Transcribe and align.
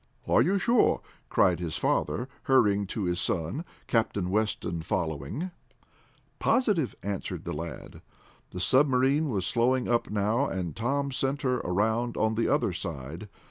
"Are 0.27 0.41
you 0.41 0.57
sure?" 0.57 1.01
cried 1.29 1.59
his 1.59 1.77
father, 1.77 2.27
hurrying 2.45 2.87
to 2.87 3.03
his 3.03 3.19
son, 3.19 3.63
Captain 3.85 4.31
Weston 4.31 4.81
following. 4.81 5.51
"Positive," 6.39 6.95
answered 7.03 7.43
the 7.45 7.53
lad. 7.53 8.01
The 8.49 8.59
submarine 8.61 9.29
was 9.29 9.45
slowing 9.45 9.87
up 9.87 10.09
now, 10.09 10.47
and 10.47 10.75
Tom 10.75 11.11
sent 11.11 11.43
her 11.43 11.57
around 11.59 12.17
on 12.17 12.33
the 12.33 12.47
other 12.47 12.73
side. 12.73 13.29